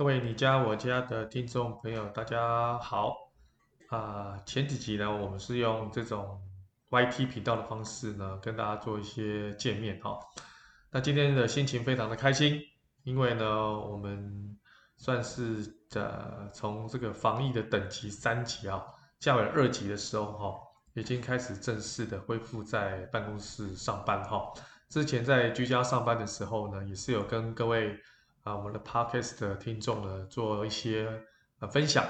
[0.00, 3.14] 各位你家我家的听众朋友，大家好
[3.90, 4.40] 啊！
[4.46, 6.40] 前几集呢，我们是用这种
[6.88, 10.18] YT 频道的方式呢，跟大家做一些见面哈。
[10.90, 12.62] 那今天的心情非常的开心，
[13.02, 14.58] 因为呢，我们
[14.96, 18.82] 算是呃从这个防疫的等级三级啊，
[19.18, 20.54] 降为二级的时候哈，
[20.94, 24.50] 已经开始正式的恢复在办公室上班哈。
[24.88, 27.94] 之前在居家上班的时候呢，也是有跟各位。
[28.42, 31.24] 啊，我们的 Podcast 的听众呢，做一些
[31.58, 32.04] 呃分享。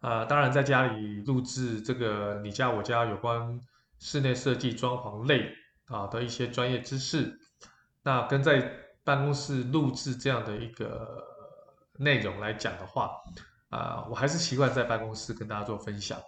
[0.00, 3.58] 啊，当然在家里录制这个你家我家有关
[3.98, 5.50] 室内设计装潢类
[5.86, 7.38] 啊的一些专业知识，
[8.02, 8.70] 那跟在
[9.02, 11.24] 办公室录制这样的一个
[11.98, 13.12] 内容来讲的话，
[13.70, 16.20] 啊，我还是习惯在办公室跟大家做分享。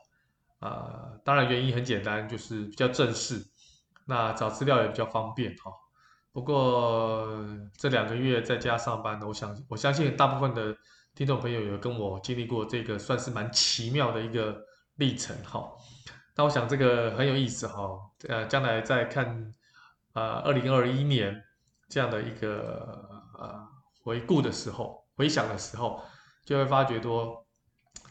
[0.59, 3.45] 啊，当然原因很简单，就是比较正式，
[4.07, 5.71] 那找资料也比较方便哈。
[6.37, 7.27] 不过
[7.79, 10.77] 这两个月在家上班，我想我相信大部分的
[11.15, 14.55] 听众朋友有跟我经历过这个算是蛮奇妙的一个
[14.97, 15.67] 历程哈。
[16.35, 19.51] 那我想这个很有意思哈，呃，将来在看
[20.13, 21.43] 啊二零二一年
[21.89, 23.67] 这样的一个呃
[24.05, 26.03] 回顾的时候，回想的时候，
[26.45, 27.47] 就会发觉说，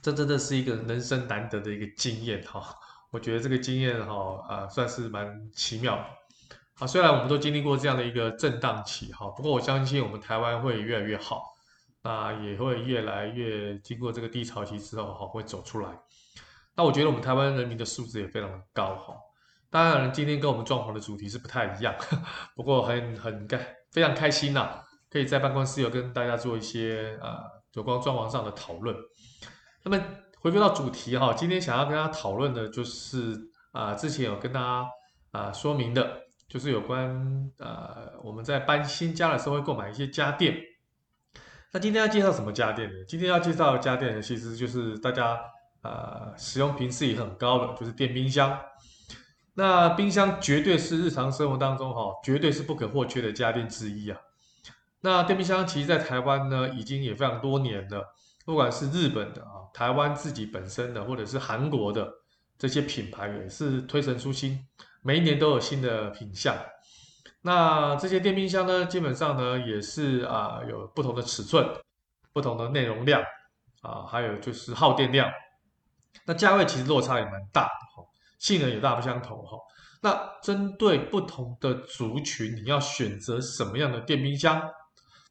[0.02, 2.74] 这真的是一个人生难得的一个经验哈。
[3.12, 6.06] 我觉得这个经验哈啊算是蛮奇妙的。
[6.80, 11.42] 啊，虽然我们都经历过这样的一个震荡期哈，不过我相信我们台湾会越来越好，
[12.04, 15.90] 那也会越来越经过这个低潮期之后哈，会走出来。
[16.76, 19.16] 那我觉得我们台湾人民的素质也非常的高哈。
[19.70, 21.96] 当然，今天跟我们装潢的主题是不太一样，
[22.58, 23.58] 不过很很开
[23.94, 27.40] 非常开心呐，可以在办公室有跟大家做一些啊
[27.76, 28.94] 有关装潢上的讨论。
[29.82, 29.98] 那么
[30.42, 34.86] 回归到主题哈，今天想要跟大家讨论的就是啊之前有跟大家
[35.32, 36.25] 啊说明的。
[36.48, 40.56] 就是有关呃，我们在搬新家的时候会购买一些家电。
[41.74, 42.96] 那今天要介绍什么家电呢？
[43.08, 45.38] 今天要介绍的家电呢，其实就是大家
[45.82, 48.58] 呃使用频次也很高的，就是电冰箱。
[49.56, 54.18] 那冰箱绝对是日常生活当中哈、哦，绝对是不可或缺的家电之一啊。
[55.02, 58.04] 那电冰箱其实，在台湾呢，已经也非常多年了，
[58.46, 62.12] 不管是日本的啊，台湾自己本身的，或者是韩国的
[62.58, 64.66] 这些品牌，也是推陈出新。
[65.06, 66.58] 每一年都有新的品项，
[67.44, 71.64] 那这些电冰箱呢，基本上呢也是啊有不同的尺寸、
[72.34, 73.22] 不同的内容量
[73.84, 75.32] 啊，还有就是耗电量，
[76.26, 78.04] 那价位其实落差也蛮大的哈，
[78.40, 79.56] 性能也大不相同哈。
[80.02, 84.60] 那针对不同的族群，你要选择什么样的电冰箱？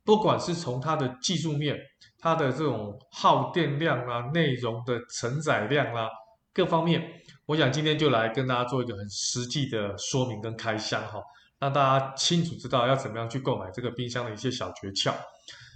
[0.05, 1.77] 不管是从它的技术面、
[2.21, 6.09] 它的这种耗电量啊、内容的承载量啊
[6.55, 7.21] 各方面。
[7.47, 11.21] 我想今天就来跟大家做一个很实际的说明跟开箱哈，
[11.59, 15.13] 让大家清楚知道要怎么样去购买这个冰箱的一些小诀窍。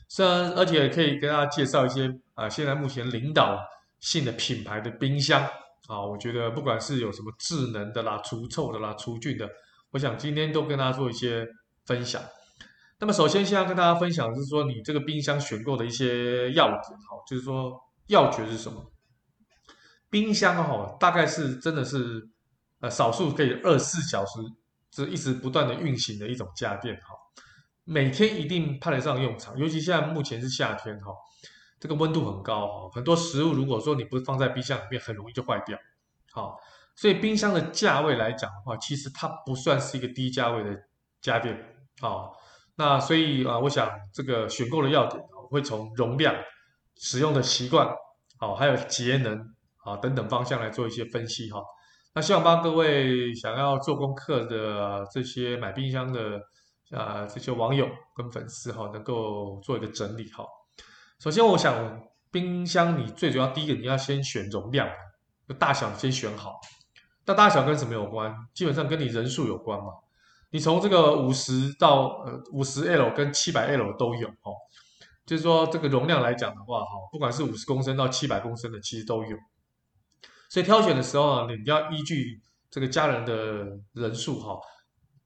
[0.09, 3.61] 虽然而且可以跟大家介绍一些啊，现在目前领导
[4.00, 5.43] 性的品牌的冰箱
[5.89, 9.47] 啊，我觉得不管是有什么智能的啦、除臭的啦、除菌的，
[9.91, 11.47] 我想今天都跟大家做一些
[11.84, 12.22] 分享。
[12.99, 18.83] 那么首先先要跟大家分享的是说，你这个冰箱选购的一些要点哈，就是说要诀是什么？
[20.10, 22.28] 冰箱哦，大概是真的是
[22.80, 24.41] 呃少数可以二十四小时
[24.91, 27.14] 这一直不断的运行的一种家电哈，
[27.84, 31.12] 每天一定派得上用场，尤其现在目前是夏天哈，
[31.78, 35.78] 这个温度很高哈，很多食物如果说你不放在冰箱里面，很容易就坏掉。
[36.32, 36.58] 好，
[36.97, 40.74] 所以冰箱的价位来讲的话，其实它不算是一个低价位的
[41.20, 41.58] 家电。
[42.00, 42.32] 好，
[42.76, 46.34] 那所以啊，我想这个选购的要点会从容量、
[46.97, 47.88] 使用的习惯，
[48.38, 49.54] 好，还有节能。
[49.88, 51.62] 啊，等等方向来做一些分析哈。
[52.15, 56.41] 那希望帮各位想要做功课的这些买冰箱的
[56.91, 60.44] 啊这些网友跟粉丝哈，能够做一个整理哈。
[61.21, 64.89] 首先，我想冰箱你最主要第一个你要先选容量，
[65.59, 66.59] 大小先选好。
[67.27, 68.34] 那大小跟什么有关？
[68.54, 69.86] 基本上跟你人数有关嘛。
[70.51, 74.53] 你从这个五十到呃五十 L 跟七百 L 都有哈。
[75.27, 79.36] 就是说这个容量来讲的话哈，不管是五十公升到七百公升的，其实都有。
[80.48, 82.41] 所以挑选的时候呢，你要依据
[82.71, 84.59] 这个家人的人数哈。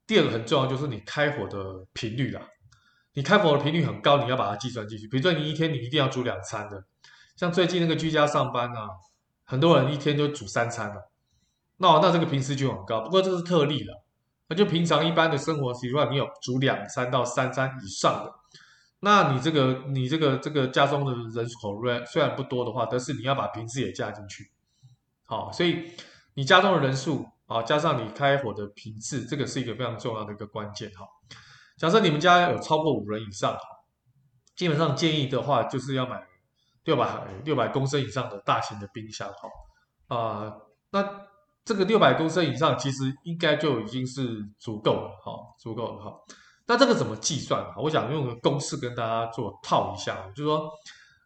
[0.07, 2.43] 第二个很重要就是你开火的频率啦。
[3.15, 5.07] 你开火的频率很高，你要把它计算进去。
[5.07, 6.83] 比如说你一天你一定要煮两餐的，
[7.37, 8.89] 像最近那个居家上班啊，
[9.45, 11.11] 很多人一天就煮三餐了。
[11.77, 13.03] 那那这个频次就很高。
[13.03, 14.03] 不过这是特例了，
[14.49, 18.33] 那就平常一般的生活习惯，你有煮两餐到三餐以上的，
[19.01, 24.51] 那你这个你这个这个家中的人口虽然不多的话，但是你要把频次也加进去。
[25.33, 25.91] 好，所以
[26.35, 31.07] 你家中的人数啊，加上你开火的频次，这个是一个非常重要的一个关键哈。
[31.79, 33.57] 假设你们家有超过五人以上，
[34.55, 36.23] 基本上建议的话就是要买
[36.85, 40.53] 六百六百公升以上的大型的冰箱哈啊，
[40.91, 41.03] 那
[41.65, 46.15] 这个六百公升以上其实应该就已经是足够了哈，足够了哈。
[46.67, 47.73] 那这个怎么计算啊？
[47.79, 50.71] 我想用个公式跟大家做套一下，就是说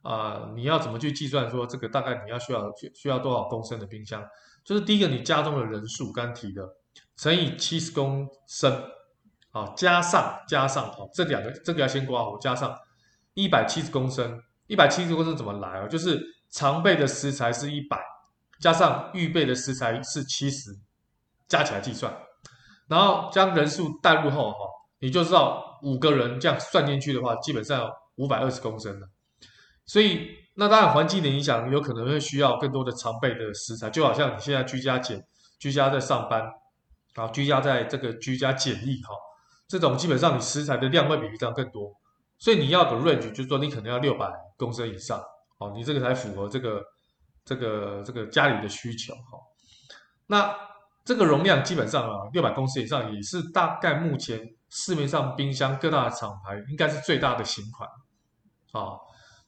[0.07, 4.23] 啊，你要怎么去计算说这个大概你要需要需要多少公升的冰箱？
[4.65, 6.63] 就是第一个你家中的人数刚提的
[7.17, 8.83] 乘以七十公升
[9.51, 12.77] 啊，加上加上哈，这两个这个要先括号加上。
[13.39, 15.87] 一百七十公升，一百七十公升怎么来啊？
[15.87, 16.19] 就是
[16.49, 18.01] 常备的食材是一百，
[18.59, 20.71] 加上预备的食材是七十，
[21.47, 22.11] 加起来计算，
[22.89, 24.59] 然后将人数代入后哈，
[25.01, 29.07] 你就知道五个人这样算进去的话，基本上五百二十公升了。
[29.87, 35.25] 所以那当然环境的影响有可能会需要更多的常备的食材，就好像你现在居家检，
[35.61, 36.51] 居家在上班，
[37.15, 39.15] 啊，居家在这个居家检疫哈，
[39.69, 41.93] 这种基本上你食材的量会比平常更多。
[42.39, 45.23] 所以你要的 range 就是说，你可能要六百公升以上，
[45.59, 46.83] 哦，你这个才符合这个
[47.45, 49.39] 这个这个家里的需求，哈。
[50.27, 50.53] 那
[51.05, 57.89] 这个容量基本上啊，六百公升以上也是大概目前市面上冰箱各大厂牌应该是最大的型款，
[58.73, 58.99] 啊。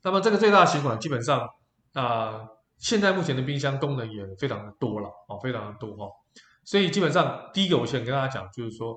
[0.03, 1.49] 那么这个最大的型款基本上
[1.95, 2.41] 啊，
[2.79, 6.11] 现在目前的冰箱功能也非常的多了，哦，非常的多哈。
[6.65, 8.97] 所以基本上第一个我先跟大家讲，就是说。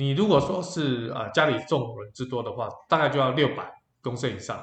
[0.00, 3.68] 你如果说是啊家里众人之多的话，大概就要六百
[4.00, 4.56] 公升以上；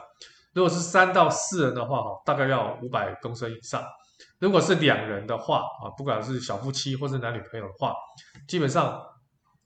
[0.54, 3.82] 如果是三到四人的话，哈，大概要五百公升以上；
[4.40, 7.94] 如果是两人的话，啊，不管是小夫妻或是男女朋友的话，
[8.48, 8.98] 基本上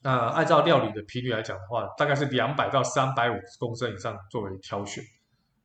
[0.02, 5.04] 啊按照料理的频率来讲的话，大概是两百到三百五十公升以上作为挑选，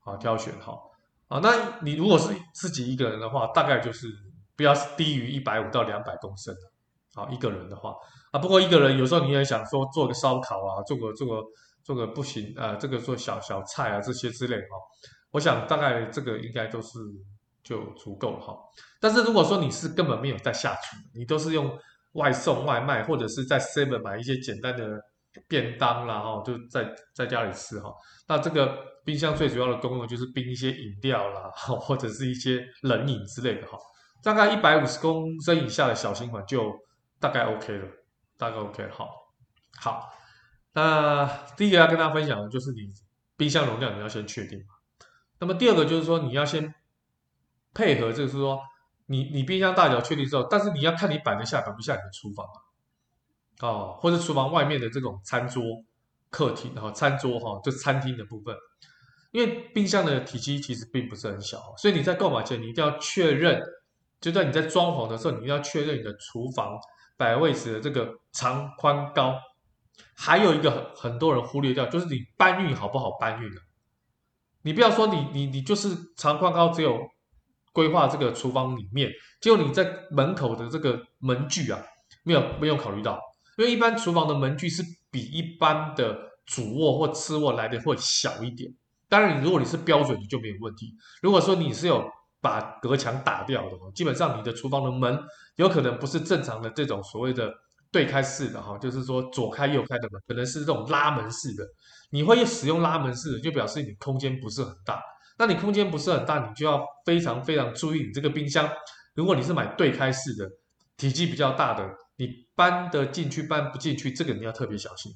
[0.05, 0.79] 啊挑选哈，
[1.29, 4.07] 啊那你如果是自己一个人的话，大概就是
[4.57, 6.55] 不要低于一百五到两百公升，
[7.15, 7.95] 啊一个人的话。
[8.31, 11.43] 啊，不过一个人有时候你也想说做个烧烤啊，做个做个
[11.85, 14.77] 做个不行啊、这个做小小菜啊这些之类哈，
[15.31, 16.99] 我想大概这个应该都是
[17.63, 18.57] 就足够了哈。
[19.01, 21.79] 但是如果说你是根本没有在下厨，你都是用
[22.15, 25.01] 外送外卖或者是在 Seven 买一些简单的
[25.47, 27.95] 便当啦哈，就在在家里吃哈，
[28.27, 33.79] 那这个冰箱最主要的功能就是冰一些饮料啦， 或者是一些冷饮之类的哈，
[34.23, 36.73] 大概一百五十公升以下的小型款就
[37.21, 37.89] 大概 OK 了。
[38.37, 39.09] 大概 OK，好，
[39.79, 40.13] 好，
[40.73, 41.25] 那
[41.57, 42.81] 第一个要跟大家分享的就是你
[43.37, 44.59] 冰箱容量你要先确定。
[45.39, 46.75] 那么第二个就是说你要先
[47.73, 48.61] 配合，就是说
[49.07, 55.63] 你你冰箱大小确定之后，但是你要看你摆得下摆不下你的厨房啊，哦，或者厨房外面的这种餐桌、
[56.31, 58.53] 客厅哈，餐桌哈，就餐厅的部分，
[59.35, 63.61] 因为冰箱的体积其实并不是很小，所以你在购买前你一定要确认，
[64.21, 66.79] 就在你在装潢的时候，你一定要确认你的厨房。
[67.17, 69.39] 摆位置的这个长宽高，
[70.17, 73.61] 还有一个很很多人忽略掉，就是你搬运好不好搬运的。
[74.63, 76.99] 你不要说你你你就是长宽高只有
[77.73, 81.81] 规划这个厨房里面，结果你在门口的这个门距啊，
[82.25, 83.21] 没有没有考虑到，
[83.59, 84.83] 因为一般厨房的门距是
[85.13, 88.75] 比一般的主卧或次卧来的会小一点。
[89.09, 90.95] 当然，你如果你是标准，你就没有问题。
[91.23, 95.19] 如果说你是有把隔墙打掉的，基本上你的厨房的门。
[95.57, 97.55] 有可能不是正常的这种所谓的
[97.93, 101.65] 对开式的哈，就是说左开右开的门，可能是这种拉门式的。
[102.11, 105.01] 你会使用拉门式的，就表示你空间不是很大。
[105.39, 108.69] 那你空间不是很大，你就要非常非常注意你这个冰箱。
[109.15, 110.51] 如果你是买对开式的，
[110.97, 115.13] 体积比较大的，你搬得进去搬不进去，这个你要特别小心。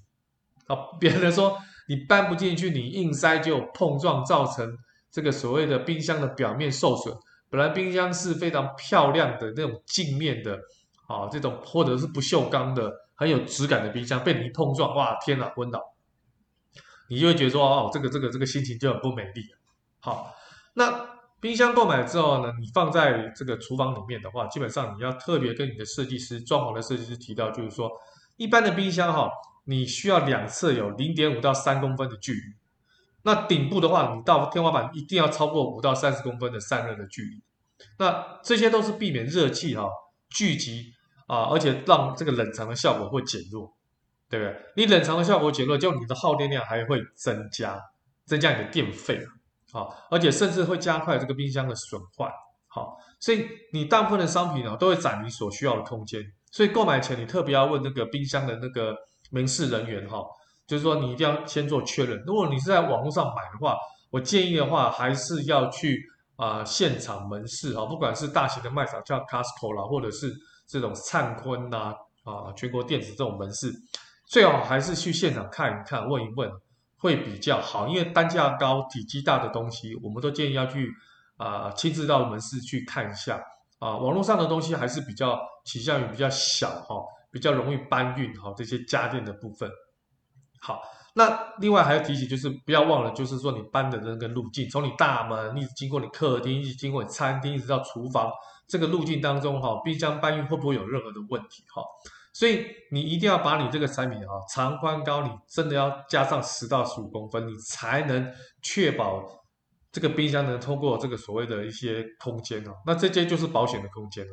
[0.69, 4.77] 好，别人说你搬不进去，你硬塞就碰撞，造成
[5.11, 7.15] 这个所谓的冰箱的表面受损。
[7.51, 10.59] 本来冰箱是非常漂亮的那种镜面的，
[11.07, 15.81] 啊，这种或者是不锈钢的很有质感的冰箱，被你一碰撞，哇，天哪，昏倒！
[17.09, 19.43] 你就会觉得说，哦，这个这个这个心情就很不美丽。
[19.99, 20.35] 好，
[20.75, 21.09] 那
[21.41, 27.91] 冰箱购买之后呢，你放在这个厨房里面的话，基本上你要特别跟你的设计师、装潢的设计师提到，就是说，
[28.39, 29.31] 一般的冰箱哈，
[29.65, 32.41] 你需要两侧有零点五到三公分的距离。
[33.25, 37.43] 那顶部的话，你到天花板一定要超过五到三十公分的散热的距离。
[37.99, 39.89] 那这些都是避免热气哈
[40.31, 40.93] 聚集
[41.27, 43.77] 啊，而且让这个冷藏的效果会减弱，
[44.31, 44.57] 对不对？
[44.77, 47.79] 你冷藏的效果减弱，就你的耗电量还会增加，
[48.25, 49.21] 增加你的电费
[49.73, 52.33] 啊，而且甚至会加快这个冰箱的损坏。
[52.69, 58.97] 好，所以你大部分的商品啊都会占你所需要的空间，所以购买前你特别要问那个冰箱的那个
[59.31, 60.23] 门市人员哈。
[60.67, 62.23] 就是说，你一定要先做确认。
[62.27, 63.75] 如果你是在网络上买的话，
[64.11, 65.99] 我建议的话，还是要去
[66.37, 70.31] 啊、现场门市哈，不管是大型的卖场，像 Costco 啦，或者是
[70.67, 73.73] 这种灿坤呐啊全国电子这种门市，
[74.27, 76.51] 最好还是去现场看一看，问一问，
[76.99, 80.93] 会比较好，因为单价高、体积大的东西，我们都建议要去
[81.39, 83.41] 啊、亲自到门市去看一下
[83.79, 86.97] 啊、网络上的东西还是比较倾向于比较小哈、
[87.31, 89.71] 比较容易搬运哈、哦、这些家电的部分。
[90.61, 90.83] 好，
[91.15, 98.31] 那另外还要提醒，就是不要忘了，就是说你搬的那个路径，从你大门一直经过你客厅，一直经过你餐厅，一直到厨房，
[98.67, 101.83] 这个路径当中哈，冰箱搬运会不会有任何的问题哈？
[102.33, 108.33] 所以你一定要把你这个产品哈，长宽高你真的要加上十到十五公分，你才能
[108.63, 109.23] 确保
[109.93, 112.73] 这个冰箱能通过这个所谓的一些空间哦。
[112.87, 114.33] 那这些就是保险的空间了。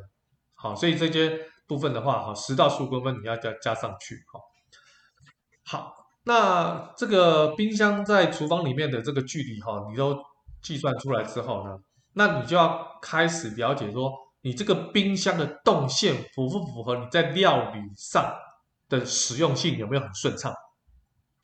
[0.54, 4.40] 好，所以这些部分的话哈，十到十五公分你要加加上去好。
[5.64, 5.96] 好。
[6.28, 10.20] 那这个冰箱在厨房里面的这个距离哈，你都
[10.60, 11.78] 计算出来之后呢，
[12.14, 18.34] 那你就要开始了解说，你这个冰箱的动线符不符合你在料理上
[18.88, 20.52] 的实用性，有没有很顺畅？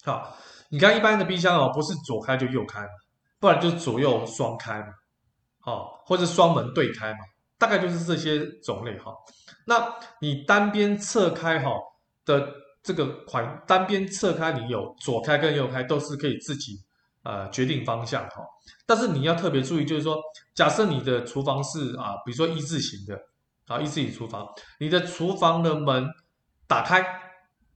[0.03, 0.37] 好，
[0.71, 2.85] 你看一般的冰箱哦，不是左开就右开，
[3.43, 4.87] 不然就是左右双开嘛，
[5.59, 7.19] 好，或者双门对开嘛，
[7.59, 9.13] 大概就是这些种类哈。
[9.67, 11.71] 那你单边侧开哈
[12.25, 12.63] 的。
[12.85, 16.77] 这个款单边侧开，你有左开跟右开都是可以自己
[17.23, 18.43] 呃决定方向哈。
[18.85, 20.21] 但是你要特别注意，就是说，
[20.53, 23.17] 假设你的厨房是啊，比如说一字形的
[23.69, 24.45] 啊，一字形厨房，
[24.81, 26.05] 你的厨房的门
[26.67, 27.07] 打开，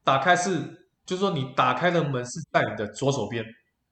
[0.03, 0.59] 打开是，
[1.07, 3.45] 就是说你打开的门是在你的左手边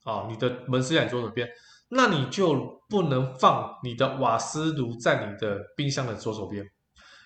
[0.05, 1.49] 啊，你的门是在你左手边，
[1.89, 6.65] 那你就不能放你的瓦斯炉在你的冰箱的左手边。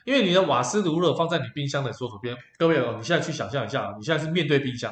[0.04, 4.90] 因为你的瓦斯炉如果放在你冰箱的左手边，各位哦，你现在去想象一下，你现在是面对冰箱，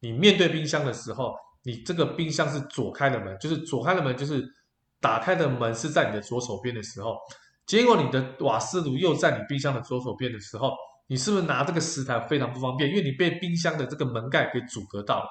[0.00, 4.42] 你面对冰箱的时候，你这个冰箱是左开的门，就是左开的门，就是
[5.00, 7.18] 打开的门是在你的左手边的时候，
[7.66, 10.72] 结果你的瓦斯炉又在你冰箱的左手边的时候，
[11.08, 12.88] 你是不是拿这个食材非常不方便？
[12.88, 15.26] 因为你被冰箱的这个门盖给阻隔到了，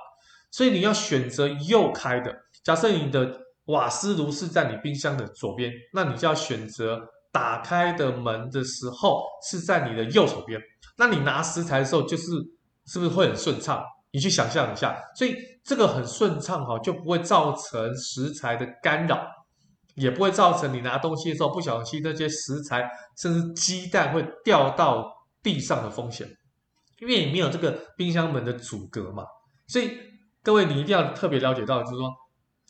[0.54, 2.34] 所以你要选择右开的。
[2.64, 7.02] 假设你的瓦斯炉是在你冰箱的左边，那你就要选择。
[7.34, 10.62] 打开的门的时候是在你的右手边，
[11.00, 12.26] 那你拿食材的时候就是
[12.86, 13.84] 是不是会很顺畅？
[14.12, 19.26] 你去想象一下，所以这个很顺畅哈，就不会造成食材的干扰，
[19.96, 26.28] 也不会造成你拿东西的时候不小心那些食材甚至鸡蛋会掉到地上的风险，
[27.02, 29.26] 因为你没有这个冰箱门的阻隔嘛。
[29.68, 29.98] 所以
[30.44, 32.14] 各位你一定要特别了解到，就是说。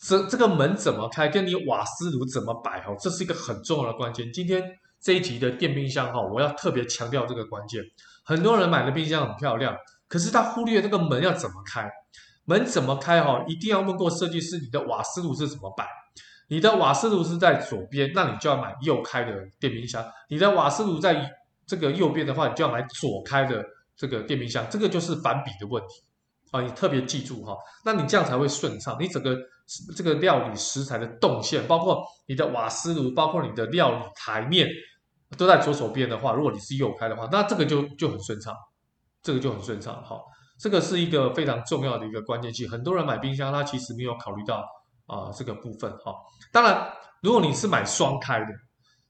[0.06, 4.30] 这这个门怎么开，跟你瓦斯炉怎么摆哈，这是一个很重要的关键。
[4.34, 4.62] 今天
[5.00, 7.82] 这一集的电冰箱哈，我要特别强调这个关键。
[8.25, 9.74] 很多人买的冰箱很漂亮，
[10.10, 11.89] 可是他忽略这个门要怎么开。
[12.44, 15.88] 门怎么开哈，一定要问过设计师，你的瓦斯炉是怎么摆？
[16.50, 20.03] 你的瓦斯炉是在左边，那你就要买右开的电冰箱。
[20.27, 21.32] 你的瓦斯炉在
[21.65, 23.63] 这个右边的话，你就要买左开的
[23.96, 24.68] 这个电冰箱。
[24.70, 26.03] 这个就是反比的问题
[26.53, 29.38] 啊，你特别记住哈，那你这样才会顺畅，你整个。
[29.95, 34.67] 这个料理食材的动线，包括你的瓦斯炉，包括你的料理台面，
[35.38, 38.53] 都在左手边的话，如果你是右开的话，那这个就就很顺畅，
[39.22, 40.19] 这个就很顺畅哈。
[40.60, 42.67] 这个是一个非常重要的一个关键期。
[42.67, 44.57] 很多人买冰箱，他其实没有考虑到
[45.05, 46.13] 啊、呃、这个部分哈。
[46.51, 46.91] 当然，
[47.22, 48.48] 如果你是买双开的，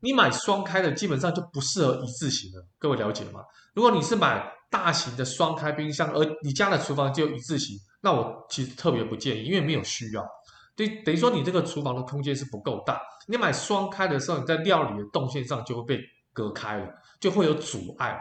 [0.01, 3.41] 你买双开的基本上就不适合一字型的，各位了解吗？
[3.73, 10.27] 如果你是买大型的双开冰箱，而你家的厨房就一字型，那我其实特别不建议，因为没有需要。
[10.75, 12.99] 对，等于说你这个厨房的空间是不够大。
[13.27, 16.03] 你买双开的时候，你在料理的动线上就会被
[16.33, 16.89] 隔开了，
[17.19, 18.19] 就会有阻碍，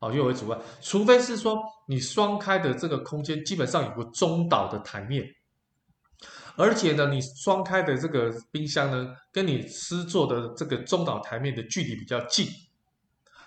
[0.00, 0.58] 哦，就会阻碍。
[0.80, 5.24] 除非是说你双开的这个空间基本上有个中岛的台面，
[6.56, 12.48] 而且呢，你双开的这个冰箱呢，跟你吃做的这个中岛台面的距离比较近，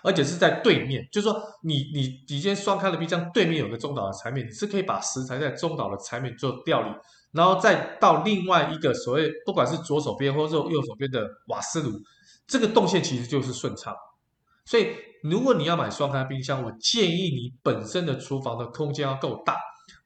[0.06, 6.94] 而且是在对面，就是说你你你先双开的冰箱对面有个中岛的台面，你是可以把食材在中岛的台面做料理。
[7.32, 11.90] 然后再到另外一个所谓，不管是左手边或者右手边的瓦斯炉，
[12.46, 13.92] 这个动线其实就是顺畅。
[14.64, 19.58] 所以，如果你要买双开冰箱，我建议你本身的厨房的空间要够大，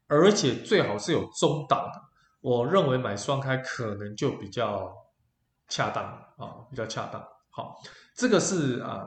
[0.09, 1.93] 而且最好是有中岛的。
[2.41, 4.91] 我认为买双开可能就比较
[5.69, 6.05] 恰当
[6.37, 7.23] 啊，比较恰当。
[7.51, 7.77] 好，
[8.17, 9.07] 这个是啊，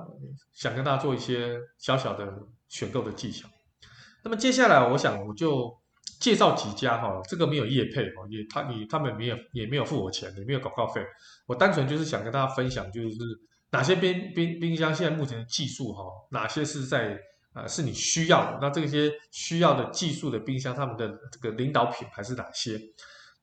[0.54, 2.32] 想跟大家做一些小小的
[2.70, 3.48] 选购的技巧。
[4.24, 5.82] 那么接下来，我想我就。
[6.20, 11.06] 介绍几家哈，这个没有业配哈，也他你他们没有也没有付我钱，也没有广告费，
[11.46, 13.18] 我单纯就是想跟大家分享，就是
[13.72, 17.20] 哪些冰冰冰箱现在目前的技术哈，哪些是在
[17.52, 22.80] 啊是你需要的，那这些需要的技术的冰箱，他们的这个领导品牌是哪些？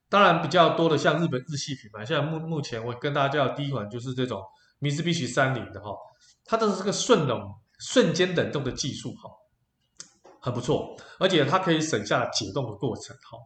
[0.09, 4.41] 当然比较多的像日本日系品牌，现在目目前我跟大家介绍第一款就是这种
[4.81, 5.95] Mitsubishi 三菱的哈，
[6.43, 7.39] 它的这个瞬冷
[7.79, 9.29] 瞬间冷冻的技术哈。
[10.43, 13.37] 很不错，而且它可以省下解冻的过程哈。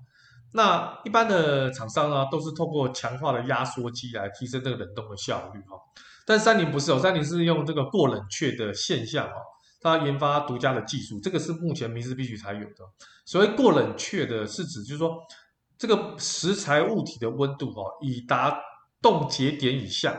[0.53, 5.77] 那一般的厂商啊，都是透过强化的压缩机来提升这个冷冻的效率哈。
[6.25, 9.35] 但三菱不是哦，三菱是用这个过冷却的现象哦，
[9.81, 12.85] 它研发独家的技术，这个是目前 Mitsubishi 才有的。
[13.25, 15.17] 所谓过冷却的是指，就是说
[15.77, 18.57] 这个食材物体的温度哦，已达
[19.01, 20.17] 冻结点以下，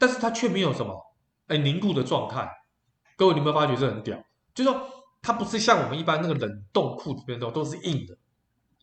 [0.00, 0.98] 但是它却没有什么
[1.46, 2.50] 哎凝固的状态。
[3.16, 4.18] 各位，你有没有发觉这很屌？
[4.54, 4.90] 就是说
[5.22, 8.16] 它不是像我们一般那个冷冻库里面都都是硬的。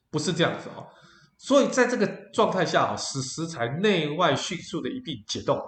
[0.09, 0.87] 不是这样子哦，
[1.37, 5.59] 所以在这个状态下啊，使食材内外迅速的一并解冻。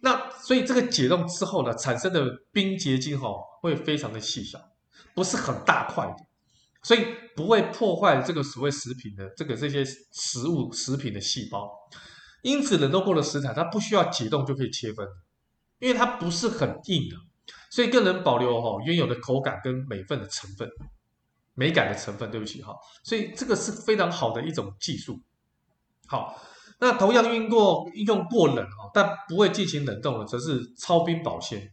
[0.00, 3.26] 那所以这个解冻之后呢，产生的冰结晶哈
[3.62, 4.60] 会非常的细小，
[5.14, 6.26] 不是很大块的，
[6.82, 11.83] 所以不会破坏这个所谓食品的这个这些食物食品的细胞。
[12.44, 15.08] 因此冷冻过的食材它不需要解冻就可以切分，
[15.78, 17.16] 因为它不是很硬的，
[17.70, 20.68] 所以更能保留哈原有的口感跟美分的成分。
[21.56, 22.74] 美感的成分，对不起哈，
[23.04, 25.20] 所以这个是非常好的一种技术。
[26.06, 26.36] 好，
[26.80, 31.72] 那同样运过用过冷哈，但不会进行冷冻的，则是超冰保鲜。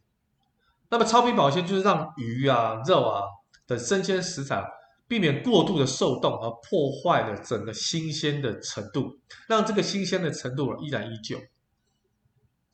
[0.90, 3.24] 那么超冰保鲜就是让鱼啊、肉啊
[3.66, 4.64] 等生鲜食材
[5.12, 11.38] 避免过度的受冻而破坏了整个新鲜的程度，让这个新鲜的程度依然依旧。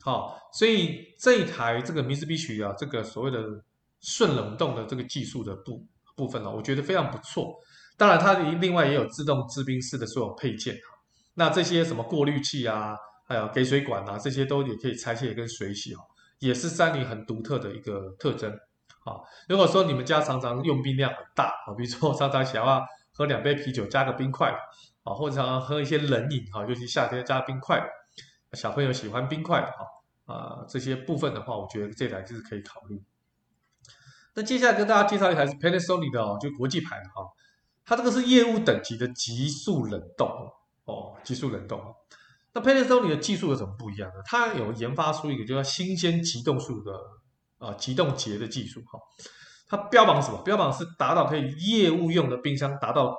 [0.00, 3.40] 好，所以这一台这个 Mitsubishi 啊，这个所谓的
[4.00, 5.84] 顺冷冻的这个技术的部。
[6.14, 7.56] 部分呢，我觉得非常不错。
[7.96, 10.86] 当然，它另外也有自动制冰室的所有配件啊。
[11.34, 12.96] 那这些什么过滤器啊，
[13.28, 15.98] 还有给水管啊，这些都也可以拆卸跟水洗哦，
[16.38, 18.52] 也是三菱很独特的一个特征。
[19.08, 19.16] 啊，
[19.48, 24.54] 如果说你们家常常用冰量很大啊，比如说常常想要喝两杯啤酒加个冰块
[25.02, 27.82] 啊，或者常常喝一些冷饮啊，尤其夏天加冰块，
[28.52, 33.02] 小朋友喜欢冰块的啊，啊这些部分的话，我觉得这台就是可以考虑。
[34.34, 37.22] 那接下来跟大家介绍一台是 Panasonic 的哦，就国际牌的哈，
[37.84, 40.28] 它这个是业务等级的急速冷冻
[40.84, 41.82] 哦，急速冷冻。
[42.52, 44.16] 那 Panasonic 的技术有什么不一样呢？
[44.24, 46.92] 它有研发出一个叫新鲜急冻术的
[47.58, 48.98] 啊急冻结的技术哈，
[49.68, 50.42] 它标榜什么？
[50.42, 53.16] 标榜是达到可以业务用的冰箱达到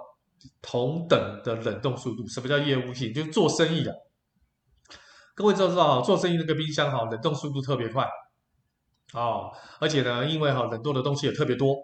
[0.61, 2.27] 同等的冷冻速度。
[2.27, 3.13] 什么叫业务性？
[3.13, 3.93] 就是做生意的。
[5.35, 8.07] 各位知道知道，做生意那个冰箱哈，冷冻速度特别快。
[9.13, 11.75] 哦，而且呢，因为哈冷冻的东西也特别多，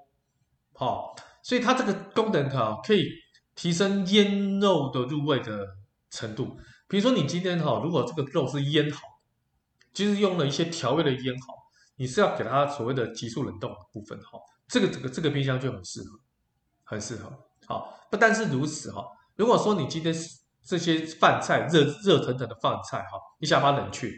[0.74, 3.04] 好、哦，所以它这个功能哈可以
[3.56, 5.66] 提升腌肉的入味的
[6.12, 6.58] 程度。
[6.88, 9.02] 比如说你今天哈，如果这个肉是腌好，
[9.92, 11.54] 就是用了一些调味的腌好，
[11.96, 16.20] 你是要给它所谓的急速冷冻的部分哈，这个这个这个冰箱就很适合，
[16.84, 17.32] 很适合。
[17.68, 19.06] 好，不单是如此哈，
[19.36, 20.14] 如果说你今天
[20.64, 24.12] 这些饭菜热热腾腾的饭菜哈，你想把它冷却。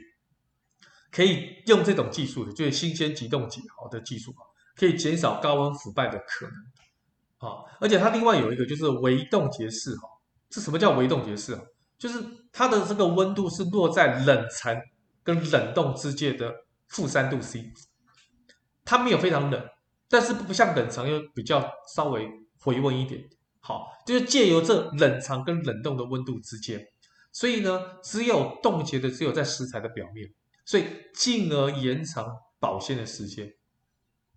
[1.10, 4.34] 可以用这种技术的，就是新鲜急冻结好的技术
[4.76, 10.10] 可以减少高温腐败的可能，啊，而且它另外有一个就是微冻结式哈，
[10.50, 11.62] 这什么叫微冻结式啊？
[11.98, 14.76] 就是它的这个温度是落在冷藏
[15.24, 16.54] 跟冷冻之间的
[16.88, 17.72] 负三度 C，
[18.84, 19.70] 它没有非常冷，
[20.10, 26.88] 但是不像冷藏又比较稍微回温一点，好，就是借由这冷藏跟冷冻的温度之间，
[27.32, 30.30] 所以呢，只有冻结的只有在食材的表面。
[30.70, 32.28] 所以进而延长
[32.60, 33.54] 保鲜的时间，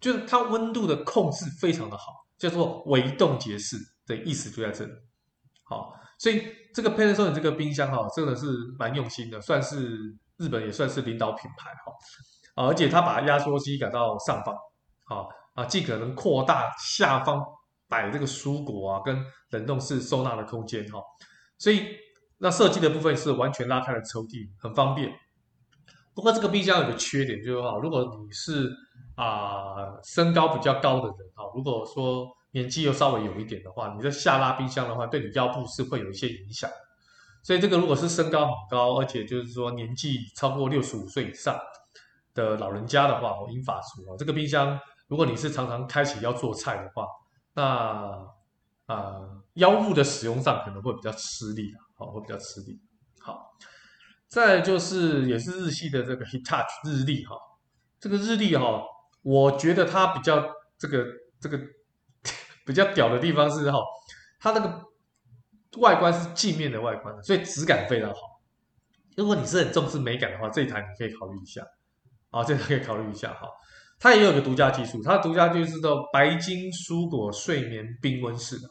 [0.00, 4.92] 就是它温度的控制非常的好，叫做微冻结式的意思就在这里。
[5.64, 8.46] 好，所以这个 Panasonic 这个冰箱哈，真的是
[8.78, 11.92] 蛮用心的，算是日本也算是领导品牌哈。
[12.54, 14.54] 而且它把压缩机改到上方，
[15.04, 17.44] 啊啊，尽可能扩大下方
[17.88, 21.00] 摆这个蔬果啊跟冷冻室收纳的空间哈。
[21.58, 21.86] 所以
[22.38, 25.12] 那设计的部分是完全拉开了抽屉，很方便。
[26.14, 28.70] 不过这个冰箱有个缺点，就是哈，如果你是
[29.14, 36.70] 啊、身高比较高的人啊，如果说年纪又稍微有一点的话，你在下拉冰箱的话，对你腰部是会有一些影响。
[37.42, 41.54] 所以这个如果是身高很高，而且就是说年纪超过六十五岁以上
[42.34, 44.16] 的老人家的话，我英法除啊。
[44.18, 47.06] 这个冰箱，如果你是常常开启要做菜的话，
[47.54, 48.26] 那啊、
[48.86, 52.80] 呃、腰部的使用上可能会比较吃力啊，好，会比较吃力。
[53.20, 53.50] 好。
[54.28, 57.34] 再就是也是日系的这个 Hitachi 日历哈，
[57.98, 58.80] 这个日历哈，
[59.22, 60.40] 我觉得它比较
[60.78, 61.04] 这个
[61.40, 61.58] 这个
[62.64, 63.80] 比较屌的地方是哈，
[64.38, 64.86] 它那个
[65.80, 68.20] 外观是镜面的外观，所以质感非常好。
[69.16, 71.66] 如果你是很重视美感的话，这一台你可以考虑一下
[72.30, 73.48] 啊，这个可以考虑一下哈。
[73.98, 78.68] 它也有个独家技术，它的独家就是叫白金蔬果睡眠冰温室的，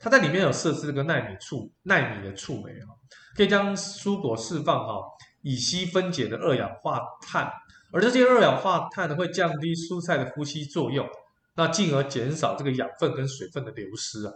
[0.00, 2.90] 它在里面有设置这个奈米触奈米的触酶啊。
[3.36, 5.00] 可以将蔬果释放哈
[5.42, 7.48] 乙烯分解的二氧化碳，
[7.92, 11.06] 而这些二氧化碳呢会降低蔬菜的呼吸作用，
[11.54, 14.32] 那进而减少这个养分跟水分的流失啊。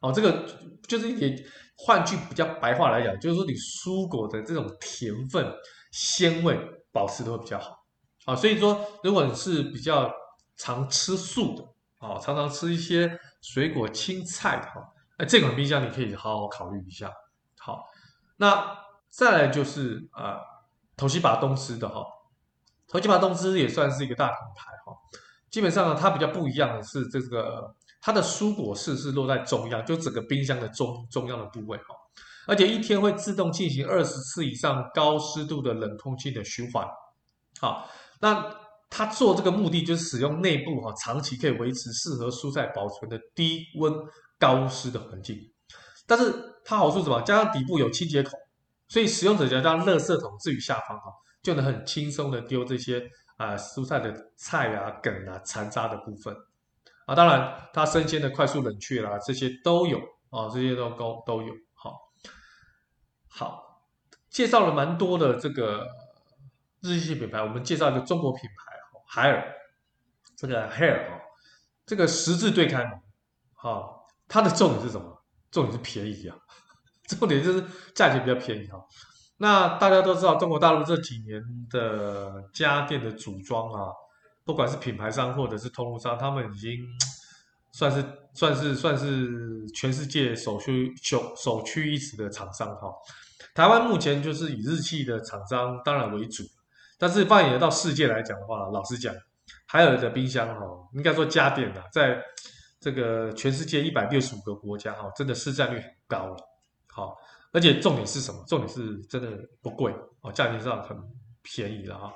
[0.00, 0.46] 哦，这个
[0.86, 1.44] 就是也
[1.76, 5.52] 换句比较白话来讲，就是说你蔬果的这种甜分、
[5.90, 6.56] 鲜味
[6.92, 7.84] 保持都会比较好。
[8.26, 10.12] 啊，所以说如果你是比较
[10.56, 14.86] 常吃素的，啊，常常吃一些水果、青菜的哈，
[15.18, 17.10] 那这款冰箱你可以好好考虑一下。
[17.58, 17.84] 好，
[18.36, 20.38] 那再来就是啊，
[20.96, 22.04] 头西巴东芝的哈，
[22.86, 24.92] 头西巴东芝也算是一个大品牌哈。
[25.50, 31.94] 基本上呢，它比较不一样的是这个，它的蔬果室是落在中央，就整个冰箱的中中央的部位哈，
[32.46, 36.86] 而且一天会自动进行二十次以上高湿度的冷空气的循环。
[37.60, 37.88] 好，
[38.20, 38.54] 那
[38.88, 43.92] 它做这个目的就是使用内部哈，长期可以维持适合蔬菜保存的低温
[44.38, 45.38] 高湿的环境。
[46.06, 47.20] 但是它好处是什么？
[47.22, 48.32] 加上底部有清洁口，
[48.88, 53.02] 所以使用者只要将垃圾桶置于下方哈，就能很轻松的丢这些。
[53.36, 56.36] 啊，蔬菜的菜啊、梗啊、残渣的部分
[57.06, 59.96] 啊，当然它生鲜的快速冷却啦，这些都有
[60.28, 61.48] 啊，这些都都都有。
[63.40, 63.80] 好，
[64.28, 65.88] 介绍了蛮多的这个
[66.82, 69.54] 日系品牌，我们介绍一个中国品牌哈，海尔，
[70.36, 71.16] 这个海尔啊，
[71.86, 73.00] 这个十字对开门，
[73.54, 75.24] 好，它的重点是什么？
[75.50, 76.36] 重点是便宜啊，
[77.08, 78.78] 重点就是价钱比较便宜哈。
[79.38, 83.90] 那大家都知道，中国大陆这几年的家电的组装啊，
[84.44, 86.78] 不管是品牌商或者是通路商，他们已经
[87.72, 92.92] 算是算是算是全世界首屈首首屈一指的厂商哈。
[93.54, 96.44] 台湾目前就是以日系的厂商当然为主，
[96.98, 99.14] 但是放眼到世界来讲的话，老实讲，
[99.66, 100.60] 海尔的冰箱哈，
[100.94, 102.22] 应该说家电啊，在
[102.80, 106.36] 这个全世界一百六十五个国家哈，真的市占率很高了，
[106.88, 107.16] 好。
[107.52, 108.44] 而且重点是什么？
[108.46, 109.28] 重点是真的
[109.60, 110.96] 不贵哦，价钱上很
[111.42, 112.12] 便宜了哈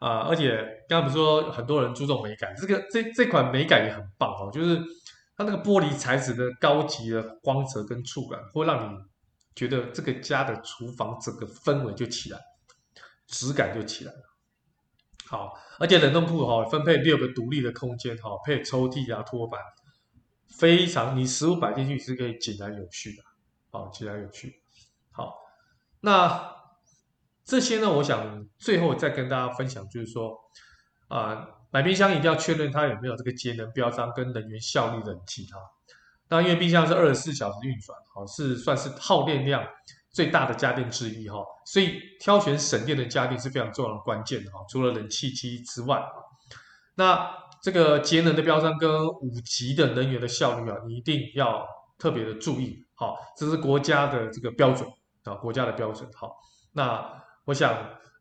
[0.00, 0.18] 啊！
[0.28, 0.56] 而且
[0.88, 4.76] 刚刚不是说很多人注重美感，这个这这款美感也很棒哦，就是
[5.36, 8.98] 它那个玻璃材质的高级的光泽跟触感，会让你
[9.54, 12.38] 觉得这个家的厨房整个氛围就起来，
[13.26, 14.18] 质感就起来了。
[15.26, 19.60] 好，而且冷冻库哈分配六个独立的空间哈，配抽屉啊托盘，
[20.48, 23.22] 非常你食物摆进去是可以井然有序的，
[23.70, 24.62] 好，井然有序。
[25.10, 25.38] 好，
[26.00, 26.54] 那
[27.44, 30.38] 这些呢，我想最后再跟大家分享，就是说，
[31.08, 35.58] 啊、买冰箱一定要确认它有没有这个节能标章跟能源效率的冷气哈。
[36.32, 39.62] 那因为冰箱是二十四小时运转，哈，是算是耗电量
[40.10, 44.64] 最大的家电之一哈，所以挑选省电的家电是非常重要的关键哈。
[44.70, 46.02] 除了冷气机之外，
[46.94, 47.30] 那
[47.62, 51.66] 这个节能的标章跟五级的能源的效率啊，你一定要
[51.98, 54.88] 特别的注意，好，这是国家的这个标准。
[55.24, 56.34] 啊，国家的标准好，
[56.72, 57.72] 那我想、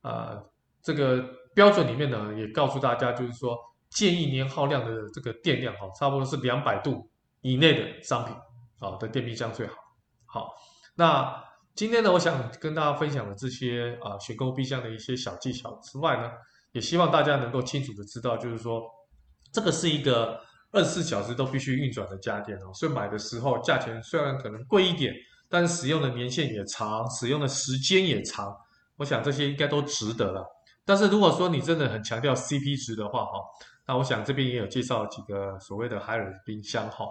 [0.03, 0.39] 呃，
[0.83, 1.19] 这个
[1.55, 3.57] 标准里面呢，也告诉大家，就是说
[3.89, 7.09] 建议年耗量的这个电量哈，差不多是两百度
[7.41, 8.35] 以内的商品
[8.79, 9.73] 好的电冰箱最好。
[10.25, 10.49] 好，
[10.95, 11.43] 那
[11.75, 16.31] 今天呢，我想跟大家分享的这些啊选购冰箱的一些小技巧之外呢，
[16.71, 18.81] 也希望大家能够清楚的知道，就是说
[19.51, 20.39] 这个是一个
[20.71, 25.13] 二十四小时都必须运转的家电哦，所以买的时候价钱虽然可能贵一点。
[25.53, 28.55] 但是使用的年限也长，使用的时间也长，
[28.95, 30.47] 我想这些应该都值得了。
[30.85, 33.33] 但是如果说你真的很强调 CP 值的话，哈，
[33.85, 37.05] 那我想这边也有介绍几个所谓的海尔冰箱，哈，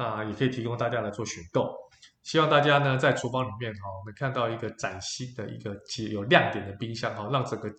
[0.00, 1.76] 那也可以提供大家来做选购。
[2.22, 5.78] 希望大家呢在厨房里面，哈，能看到一个崭新的一个
[6.10, 7.70] 有亮点的冰箱，哈，让整个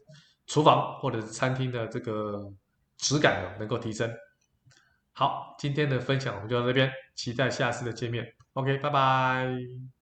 [0.46, 2.40] 厨房或者是餐厅的这个
[2.98, 4.12] 质感呢能够提升。
[5.14, 8.26] 好，今天的分享我们就到这边，期待下次的见面。
[8.54, 10.01] OK，拜拜。